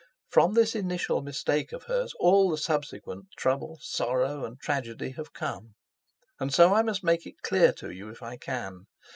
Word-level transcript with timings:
From 0.29 0.55
this 0.55 0.73
initial 0.73 1.21
mistake 1.21 1.71
of 1.71 1.83
hers 1.83 2.15
all 2.19 2.49
the 2.49 2.57
subsequent 2.57 3.27
trouble, 3.37 3.77
sorrow, 3.83 4.43
and 4.45 4.59
tragedy 4.59 5.11
have 5.11 5.31
come, 5.31 5.75
and 6.39 6.51
so 6.51 6.73
I 6.73 6.81
must 6.81 7.03
make 7.03 7.27
it 7.27 7.43
clear 7.43 7.71
to 7.73 7.91
you 7.91 8.09
if 8.09 8.23
I 8.23 8.35
can. 8.37 8.87